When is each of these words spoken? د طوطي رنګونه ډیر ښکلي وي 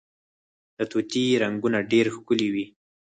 د 0.77 0.79
طوطي 0.91 1.23
رنګونه 1.43 1.77
ډیر 1.91 2.05
ښکلي 2.15 2.47
وي 2.53 2.65